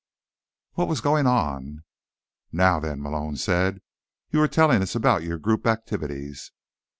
What 0.73 0.87
was 0.87 0.99
going 0.99 1.27
on? 1.27 1.83
"Now, 2.51 2.79
then," 2.79 3.03
Malone 3.03 3.37
said. 3.37 3.83
"You 4.31 4.39
were 4.39 4.47
telling 4.47 4.81
us 4.81 4.95
about 4.95 5.21
your 5.21 5.37
group 5.37 5.67
activities." 5.67 6.51